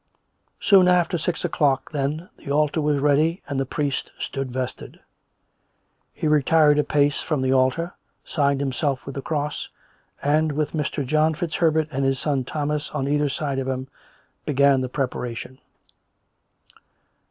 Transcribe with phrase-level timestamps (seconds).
[0.59, 4.99] Soon after six o'clock, then, the altar was ready and the priest stood vested.
[6.11, 7.93] He retired a pace from the altar,
[8.25, 9.69] signed himself with the cross,
[10.23, 11.05] and with Mr.
[11.05, 13.89] John Fitz Herbert and his son Thomas on either side of him,
[14.43, 15.59] began the preparation.